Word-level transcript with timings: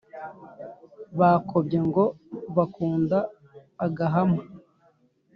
bakobye 1.19 1.79
ngo 1.87 2.03
bakunda 2.55 3.17
agahama. 3.85 4.43